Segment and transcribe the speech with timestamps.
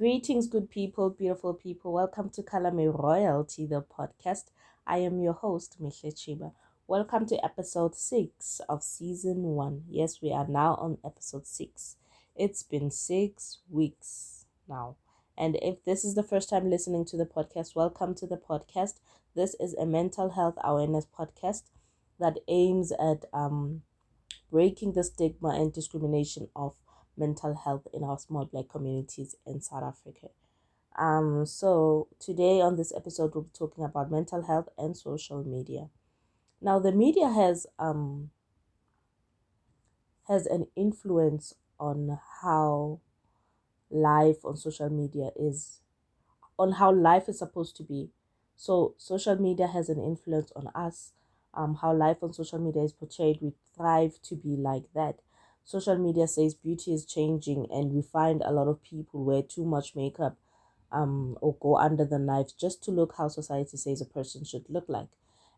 [0.00, 1.92] Greetings, good people, beautiful people.
[1.92, 4.44] Welcome to Kalame Royalty, the podcast.
[4.86, 6.52] I am your host, Mihle Chiba.
[6.86, 9.84] Welcome to episode 6 of season 1.
[9.90, 11.96] Yes, we are now on episode 6.
[12.34, 14.96] It's been six weeks now.
[15.36, 19.00] And if this is the first time listening to the podcast, welcome to the podcast.
[19.36, 21.64] This is a mental health awareness podcast
[22.18, 23.82] that aims at um,
[24.50, 26.74] breaking the stigma and discrimination of
[27.16, 30.28] mental health in our small black communities in South Africa.
[30.98, 35.88] Um, so today on this episode, we'll be talking about mental health and social media.
[36.60, 38.30] Now, the media has um
[40.28, 43.00] has an influence on how
[43.90, 45.80] life on social media is,
[46.58, 48.10] on how life is supposed to be.
[48.56, 51.12] So social media has an influence on us.
[51.52, 53.38] Um, how life on social media is portrayed.
[53.40, 55.20] We thrive to be like that
[55.70, 59.64] social media says beauty is changing and we find a lot of people wear too
[59.64, 60.36] much makeup
[60.90, 64.64] um or go under the knife just to look how society says a person should
[64.68, 65.10] look like.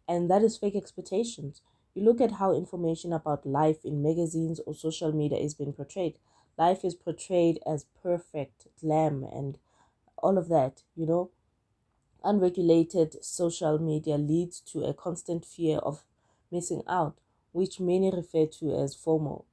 [0.07, 1.63] And that is fake expectations.
[1.95, 6.19] You look at how information about life in magazines or social media is being portrayed.
[6.59, 9.57] Life is portrayed as perfect glam and
[10.19, 11.31] all of that you know?
[12.25, 16.05] Unregulated social media leads to a constant fear of
[16.51, 17.17] missing out
[17.53, 19.45] which many refer to as FOMO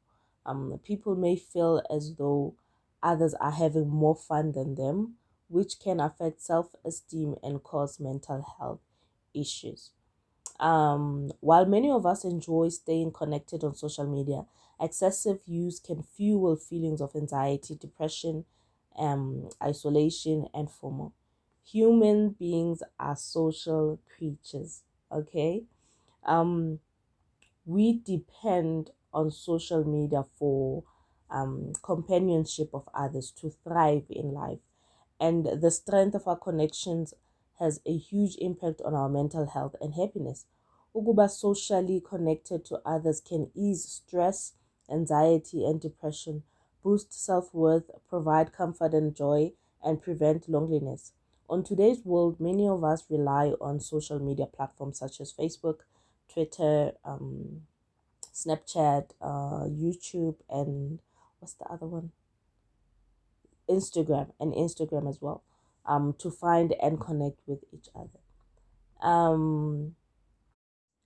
[0.45, 2.55] um, people may feel as though
[3.03, 5.15] others are having more fun than them,
[5.49, 8.81] which can affect self esteem and cause mental health
[9.33, 9.91] issues.
[10.59, 14.45] Um, while many of us enjoy staying connected on social media,
[14.79, 18.45] excessive use can fuel feelings of anxiety, depression,
[18.97, 21.13] um, isolation, and FOMO.
[21.65, 25.63] Human beings are social creatures, okay?
[26.25, 26.79] Um,
[27.65, 30.83] we depend on social media for
[31.29, 34.59] um, companionship of others to thrive in life.
[35.19, 37.13] And the strength of our connections
[37.59, 40.45] has a huge impact on our mental health and happiness.
[40.95, 44.53] Ukuba socially connected to others can ease stress,
[44.89, 46.44] anxiety, and depression,
[46.84, 49.51] boost self worth, provide comfort and joy,
[49.84, 51.11] and prevent loneliness.
[51.50, 55.79] On today's world, many of us rely on social media platforms such as Facebook,
[56.31, 57.63] Twitter, um,
[58.45, 61.00] Snapchat, uh, YouTube, and
[61.39, 62.11] what's the other one?
[63.69, 65.44] Instagram and Instagram as well,
[65.85, 68.19] um, to find and connect with each other.
[69.07, 69.95] Um,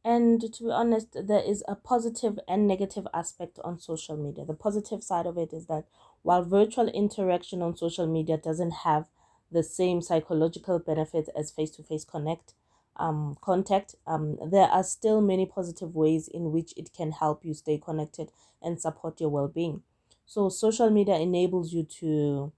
[0.05, 4.43] and to be honest, there is a positive and negative aspect on social media.
[4.45, 5.85] The positive side of it is that
[6.23, 9.07] while virtual interaction on social media doesn't have
[9.51, 12.53] the same psychological benefits as face to face connect,
[12.97, 17.53] um, contact, um, there are still many positive ways in which it can help you
[17.53, 18.31] stay connected
[18.61, 19.83] and support your well being.
[20.25, 22.51] So, social media enables you to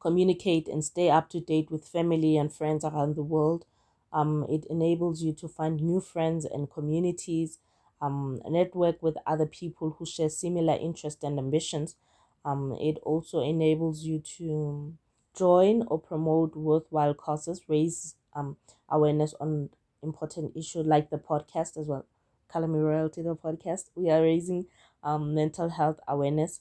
[0.00, 3.64] communicate and stay up to date with family and friends around the world.
[4.12, 7.58] Um, it enables you to find new friends and communities,
[8.00, 11.96] um, network with other people who share similar interests and ambitions.
[12.44, 14.94] Um, it also enables you to
[15.34, 18.56] join or promote worthwhile causes, raise um,
[18.88, 19.70] awareness on
[20.02, 22.06] important issues like the podcast as well.
[22.52, 23.90] Kalame Royalty, the podcast.
[23.94, 24.66] We are raising
[25.02, 26.60] um, mental health awareness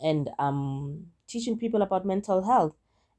[0.00, 2.74] and um, teaching people about mental health.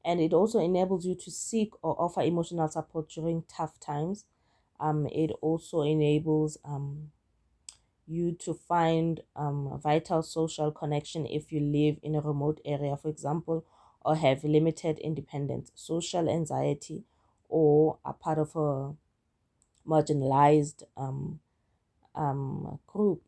[0.06, 4.26] And it also enables you to seek or offer emotional support during tough times.
[4.80, 7.12] Um, it also enables um,
[8.06, 13.08] you to find um, vital social connection if you live in a remote area, for
[13.08, 13.66] example,
[14.02, 17.04] or have limited independence, social anxiety,
[17.54, 18.94] or are part of a
[19.88, 21.40] marginalized um,
[22.16, 23.22] um, group.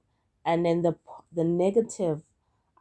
[0.46, 0.98] And then the
[1.34, 2.24] the negative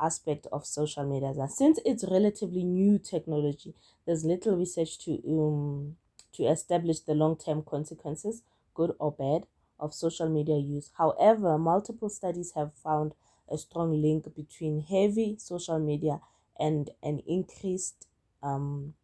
[0.00, 3.74] aspect of social media that since it's relatively new technology,
[4.06, 5.96] there's little research to um
[6.32, 8.42] to establish the long term consequences,
[8.74, 9.46] good or bad,
[9.80, 10.90] of social media use.
[10.98, 13.14] However, multiple studies have found
[13.50, 16.20] a strong link between heavy social media
[16.58, 18.06] and an increased
[18.42, 18.94] um,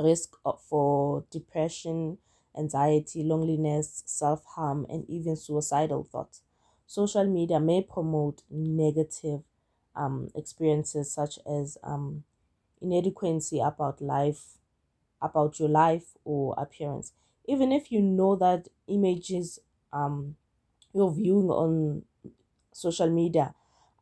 [0.00, 0.36] risk
[0.68, 2.18] for depression,
[2.56, 6.42] anxiety, loneliness, self harm, and even suicidal thoughts.
[6.86, 9.42] Social media may promote negative
[9.96, 12.24] um, experiences such as um,
[12.80, 14.58] inadequacy about life,
[15.20, 17.12] about your life or appearance.
[17.46, 19.58] Even if you know that images
[19.92, 20.36] um,
[20.94, 22.04] you're viewing on
[22.72, 23.54] social media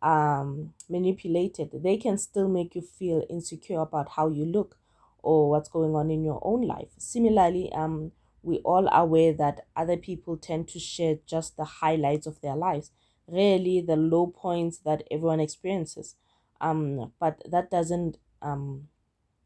[0.02, 4.78] um manipulated they can still make you feel insecure about how you look
[5.22, 6.90] or what's going on in your own life.
[6.99, 8.12] Similarly, um,
[8.43, 12.56] we all are aware that other people tend to share just the highlights of their
[12.56, 12.90] lives,
[13.26, 16.17] rarely the low points that everyone experiences.
[16.61, 18.88] Um, but that doesn't um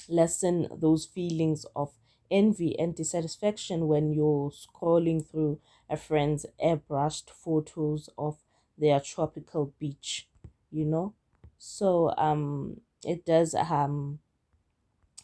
[0.09, 1.93] lessen those feelings of
[2.31, 8.39] envy and dissatisfaction when you're scrolling through a friend's airbrushed photos of
[8.77, 10.29] their tropical beach,
[10.71, 11.15] you know.
[11.59, 14.19] So um, it does um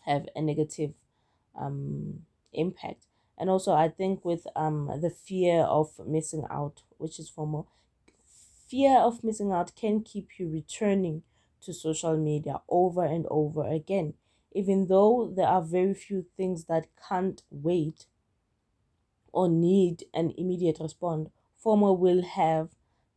[0.07, 0.95] have a negative
[1.57, 3.07] um impact.
[3.39, 7.67] And also, I think with um the fear of missing out, which is FOMO,
[8.69, 11.23] fear of missing out can keep you returning
[11.63, 14.15] to social media over and over again
[14.53, 18.07] even though there are very few things that can't wait
[19.33, 21.31] or need an immediate response,
[21.65, 22.71] FOMO will have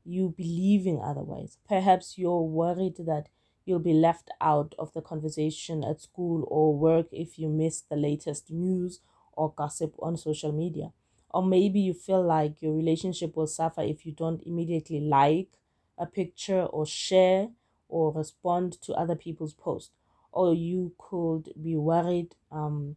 [0.06, 1.58] you believing otherwise.
[1.68, 3.30] Perhaps you're worried that
[3.66, 7.96] you'll be left out of the conversation at school or work if you miss the
[7.96, 9.00] latest news
[9.34, 10.92] or gossip on social media.
[11.30, 15.50] Or maybe you feel like your relationship will suffer if you don't immediately like
[15.98, 17.50] a picture or share
[17.90, 19.92] or respond to other people's posts
[20.32, 22.96] or you could be worried um,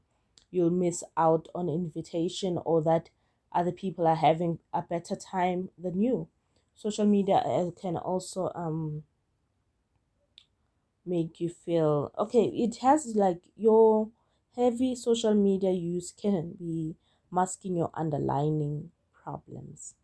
[0.50, 3.10] you'll miss out on invitation or that
[3.52, 6.28] other people are having a better time than you.
[6.74, 9.02] Social media uh, can also um,
[11.06, 12.44] make you feel okay.
[12.44, 14.10] It has like your
[14.54, 16.96] heavy social media use can be
[17.30, 19.94] masking your underlying problems,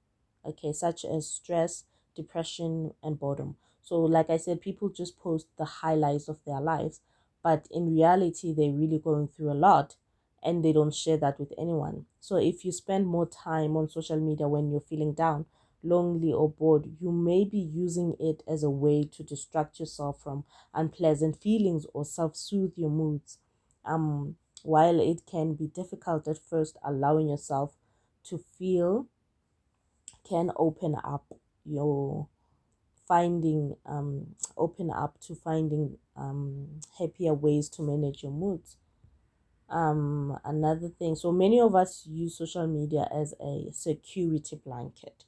[0.45, 1.85] okay, such as stress,
[2.15, 3.57] depression, and boredom.
[3.83, 7.01] So, like I said, people just post the highlights of their lives
[7.43, 9.97] but in reality they're really going through a lot
[10.43, 14.21] and they don't share that with anyone so if you spend more time on social
[14.21, 15.45] media when you're feeling down
[15.83, 20.45] lonely or bored you may be using it as a way to distract yourself from
[20.75, 23.39] unpleasant feelings or self-soothe your moods.
[23.85, 27.75] Um while it can be difficult at first allowing yourself
[28.25, 29.09] to feel
[30.29, 31.27] can open up
[31.65, 32.29] your
[33.07, 34.27] finding um,
[34.57, 38.77] open up to finding um, happier ways to manage your moods.
[39.69, 45.25] Um, another thing so many of us use social media as a security blanket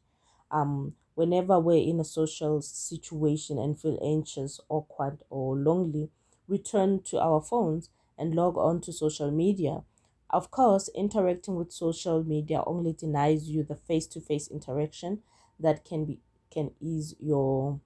[0.51, 6.11] um, whenever we're in a social situation and feel anxious awkward or lonely
[6.47, 7.89] we turn to our phones
[8.19, 9.83] and log on to social media.
[10.31, 15.23] Of course interacting with social media only denies you the face-to-face interaction
[15.61, 16.21] that can be
[16.51, 17.81] can ease your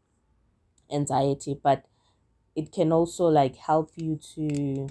[0.91, 1.85] anxiety but
[2.57, 4.89] it can also like help you to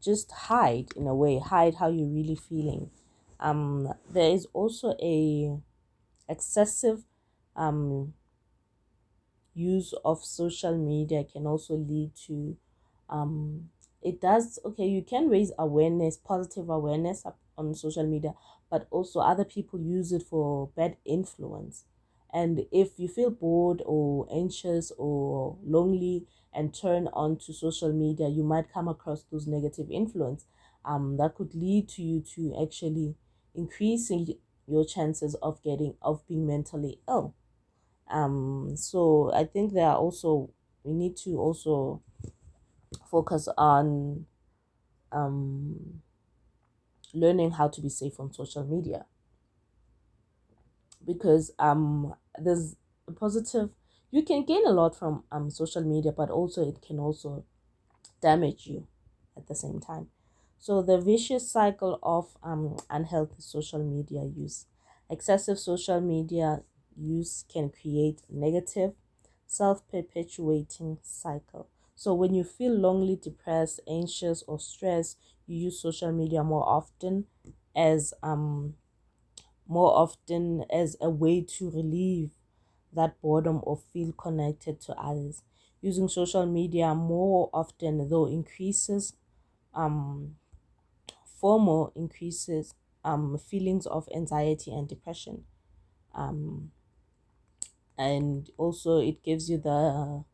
[0.00, 2.90] just hide in a way hide how you're really feeling.
[3.40, 5.58] Um there is also a
[6.28, 7.04] excessive
[7.56, 8.14] um
[9.54, 12.56] use of social media can also lead to
[13.08, 13.70] um
[14.02, 17.24] it does okay you can raise awareness positive awareness
[17.56, 18.34] on social media
[18.70, 21.84] but also other people use it for bad influence
[22.32, 28.28] and if you feel bored or anxious or lonely and turn on to social media,
[28.28, 30.46] you might come across those negative influence.
[30.84, 33.16] Um, that could lead to you to actually
[33.56, 34.34] increasing
[34.66, 37.34] your chances of getting of being mentally ill.
[38.10, 40.50] Um, so I think there are also
[40.84, 42.02] we need to also
[43.10, 44.26] focus on
[45.12, 46.02] um
[47.14, 49.06] learning how to be safe on social media
[51.04, 52.76] because um there's
[53.08, 53.70] a positive
[54.10, 57.44] you can gain a lot from um social media but also it can also
[58.22, 58.86] damage you
[59.36, 60.08] at the same time
[60.66, 64.58] so the vicious cycle of um unhealthy social media use
[65.16, 66.48] excessive social media
[66.96, 68.92] use can create negative
[69.46, 76.42] self-perpetuating cycle so when you feel lonely depressed anxious or stressed you use social media
[76.42, 77.26] more often
[77.76, 78.74] as um
[79.66, 82.30] more often as a way to relieve
[82.92, 85.42] that boredom or feel connected to others.
[85.80, 89.14] Using social media more often, though, increases
[89.74, 90.36] um,
[91.42, 92.74] FOMO, increases
[93.04, 95.44] um, feelings of anxiety and depression.
[96.14, 96.70] Um,
[97.96, 100.24] and also, it gives you the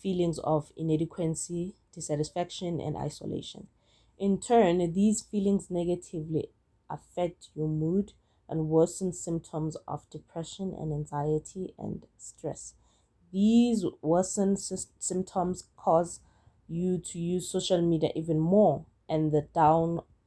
[0.00, 3.66] feelings of inadequacy, dissatisfaction, and isolation.
[4.18, 6.50] In turn, these feelings negatively
[6.88, 8.12] affect your mood
[8.48, 12.74] and worsen symptoms of depression and anxiety and stress.
[13.32, 16.20] These worsened symptoms cause
[16.68, 19.48] you to use social media even more, and the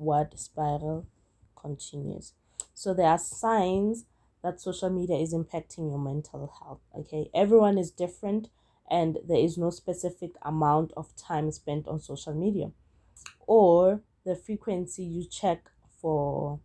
[0.01, 1.07] downward spiral
[1.55, 2.33] continues.
[2.73, 4.05] So, there are signs
[4.43, 6.81] that social media is impacting your mental health.
[6.97, 8.49] Okay, everyone is different,
[8.89, 12.71] and there is no specific amount of time spent on social media
[13.47, 15.69] or the frequency you check
[16.01, 16.59] for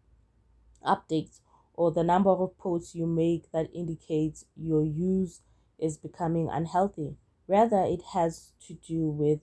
[0.86, 1.40] updates
[1.74, 5.42] or the number of posts you make that indicates your use
[5.78, 7.16] is becoming unhealthy.
[7.48, 9.40] Rather, it has to do with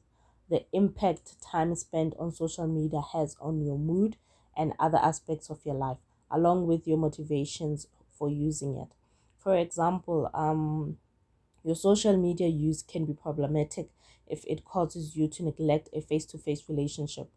[0.50, 4.18] the impact time spent on social media has on your mood
[4.56, 5.98] and other aspects of your life,
[6.30, 8.90] along with your motivations for using it.
[9.38, 10.98] For example, um,
[11.64, 13.90] your social media use can be problematic
[14.28, 17.30] if it causes you to neglect a face to face relationship,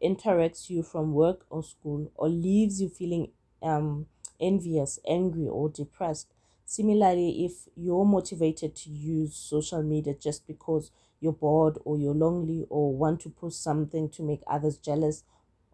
[0.00, 4.06] interrupts you from work or school, or leaves you feeling um,
[4.40, 6.32] envious, angry, or depressed.
[6.76, 12.60] Similarly, if you're motivated to use social media just because you're bored or you're lonely
[12.70, 15.24] or want to post something to make others jealous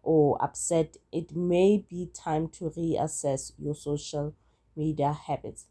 [0.01, 4.33] or upset, it may be time to reassess your social
[4.75, 5.65] media habits.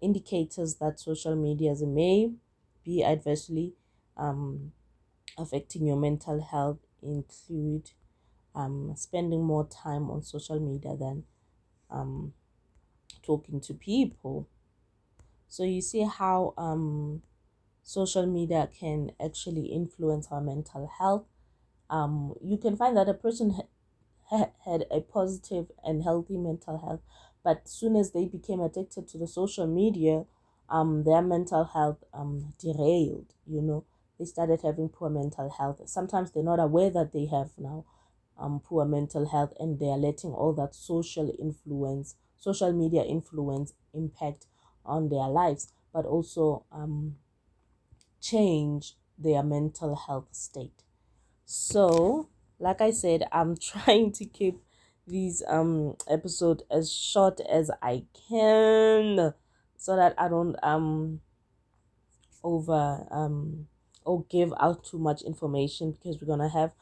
[0.00, 2.32] Indicators that social media may
[2.82, 3.74] be adversely
[4.16, 4.72] um,
[5.38, 7.90] affecting your mental health include
[8.54, 11.24] um, spending more time on social media than
[11.90, 12.34] um,
[13.22, 14.48] talking to people.
[15.50, 17.22] So you see how um,
[17.82, 21.24] social media can actually influence our mental health.
[21.90, 23.54] Um, you can find that a person
[24.30, 27.00] ha- had a positive and healthy mental health,
[27.42, 30.24] but soon as they became addicted to the social media,
[30.68, 33.34] um, their mental health um derailed.
[33.46, 33.84] You know,
[34.18, 35.82] they started having poor mental health.
[35.88, 37.84] Sometimes they're not aware that they have now
[38.38, 43.74] um poor mental health, and they are letting all that social influence, social media influence,
[43.92, 44.46] impact
[44.84, 47.16] on their lives, but also um
[48.20, 50.82] change their mental health state.
[51.44, 54.62] So, like I said, I'm trying to keep
[55.06, 59.34] these um episode as short as I can
[59.76, 61.20] so that I don't um
[62.42, 63.66] over um
[64.04, 66.72] or give out too much information because we're gonna have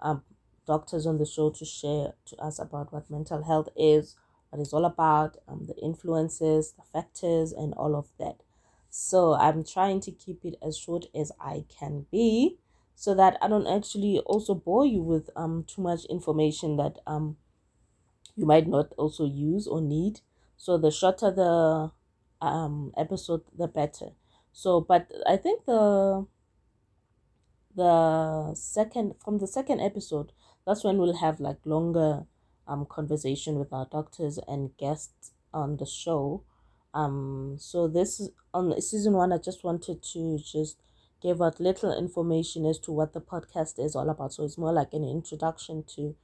[0.00, 0.22] um
[0.66, 4.16] doctors on the show to share to us about what mental health is,
[4.50, 8.42] what it's all about, um the influences, the factors and all of that.
[8.90, 12.58] So I'm trying to keep it as short as I can be
[12.94, 17.36] so that I don't actually also bore you with um too much information that um
[18.36, 20.20] you might not also use or need.
[20.56, 21.90] So the shorter the
[22.40, 24.10] um episode the better.
[24.52, 26.26] So but I think the
[27.74, 30.32] the second from the second episode
[30.66, 32.26] that's when we'll have like longer
[32.68, 36.42] um conversation with our doctors and guests on the show.
[36.94, 40.80] Um so this on season one i just wanted to just
[41.20, 44.32] give out little information as to what the podcast is all about.
[44.32, 46.14] So it's more like an introduction to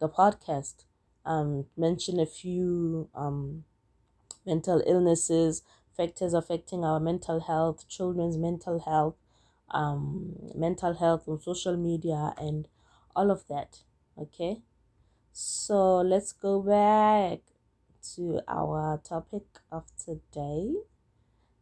[0.00, 0.84] the podcast.
[1.24, 3.64] Um mention a few um
[4.46, 5.62] mental illnesses
[5.96, 9.14] factors affecting our mental health children's mental health
[9.72, 12.68] um, mental health on social media and
[13.16, 13.80] all of that.
[14.18, 14.60] Okay,
[15.32, 17.40] so let's go back
[18.14, 20.74] to our topic of today.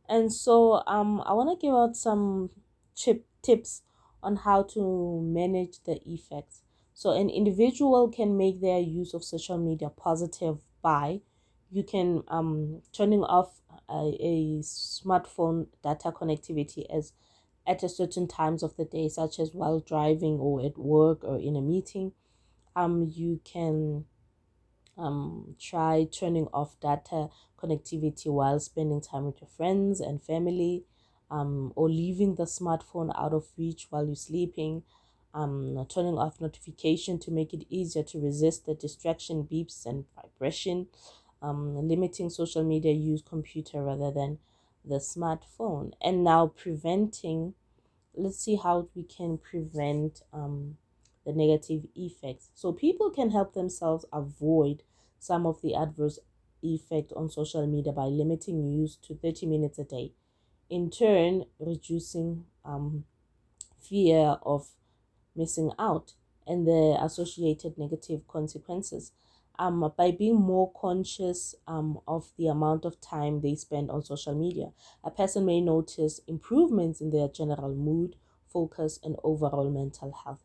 [0.08, 2.50] And so um, I want to give out some
[2.96, 3.82] chip tips
[4.22, 6.62] on how to manage the effects.
[6.94, 11.20] So an individual can make their use of social media positive by
[11.70, 17.12] you can um turning off a, a smartphone data connectivity as
[17.66, 21.38] at a certain times of the day, such as while driving or at work or
[21.38, 22.12] in a meeting.
[22.76, 24.04] Um, you can
[24.96, 30.84] um, try turning off data connectivity while spending time with your friends and family,
[31.30, 34.82] um, or leaving the smartphone out of reach while you're sleeping.
[35.32, 40.88] Um, turning off notification to make it easier to resist the distraction beeps and vibration.
[41.40, 44.38] Um, limiting social media use computer rather than
[44.84, 47.54] the smartphone and now preventing
[48.14, 50.76] let's see how we can prevent um,
[51.30, 54.82] the negative effects so people can help themselves avoid
[55.18, 56.18] some of the adverse
[56.62, 60.12] effect on social media by limiting use to 30 minutes a day
[60.68, 63.04] in turn reducing um,
[63.80, 64.68] fear of
[65.34, 66.14] missing out
[66.46, 69.12] and the associated negative consequences
[69.58, 74.34] um, by being more conscious um, of the amount of time they spend on social
[74.34, 74.72] media.
[75.04, 80.40] A person may notice improvements in their general mood, focus, and overall mental health.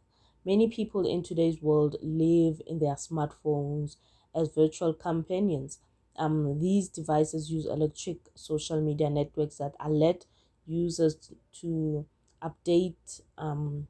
[0.46, 3.98] Many people in today's world live in their smartphones
[4.34, 5.80] as virtual companions.
[6.18, 10.26] Um, these devices use electric social media networks that alert
[10.66, 12.06] users to
[12.42, 13.88] update um,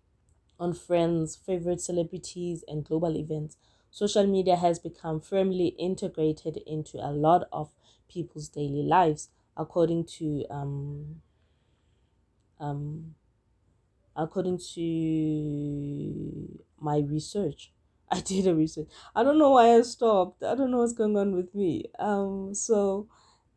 [0.60, 3.58] on friends, favorite celebrities, and global events
[3.92, 7.74] social media has become firmly integrated into a lot of
[8.10, 11.22] people's daily lives, according to um,
[12.60, 13.16] um,
[14.16, 17.72] according to my research.
[18.12, 18.88] I did a research.
[19.16, 20.44] I don't know why I stopped.
[20.44, 21.86] I don't know what's going on with me.
[22.00, 23.08] Um, so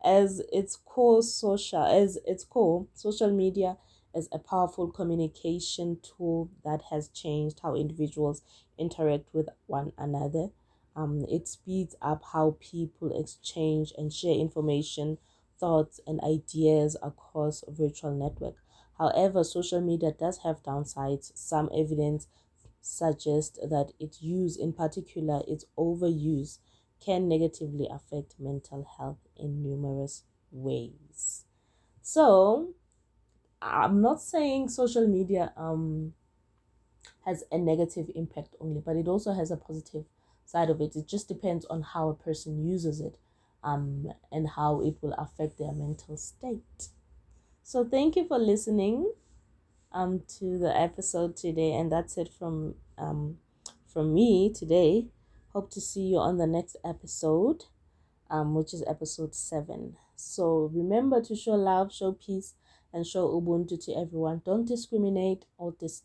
[0.04, 3.76] as its core social as its core social media
[4.14, 8.42] is a powerful communication tool that has changed how individuals
[8.78, 10.48] interact with one another.
[10.96, 15.18] Um, it speeds up how people exchange and share information,
[15.58, 18.56] thoughts, and ideas across virtual network.
[18.98, 21.32] However, social media does have downsides.
[21.36, 22.28] Some evidence
[22.80, 26.58] suggests that its use, in particular its overuse,
[27.00, 31.44] can negatively affect mental health in numerous ways.
[32.02, 32.74] So,
[33.62, 36.14] I'm not saying social media um
[37.24, 40.04] has a negative impact only, but it also has a positive
[40.44, 40.96] side of it.
[40.96, 43.18] It just depends on how a person uses it
[43.62, 46.88] um and how it will affect their mental state.
[47.70, 49.12] So thank you for listening
[49.92, 53.36] um to the episode today and that's it from um
[53.86, 55.08] from me today.
[55.52, 57.64] Hope to see you on the next episode
[58.30, 59.98] um which is episode 7.
[60.16, 62.54] So remember to show love, show peace
[62.90, 64.40] and show Ubuntu to everyone.
[64.46, 66.04] Don't discriminate or dis-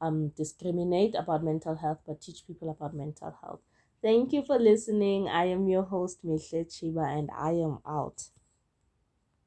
[0.00, 3.60] um, discriminate about mental health, but teach people about mental health.
[4.02, 5.28] Thank you for listening.
[5.28, 8.28] I am your host, Mihle Chiba, and I am out.